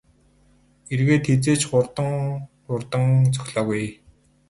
[0.93, 2.11] Эргээд хэзээ ч хурдан
[2.65, 3.91] хурдан цохилоогүй ээ.